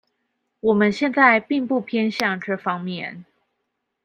[0.61, 3.23] 我們現在並不偏向這方面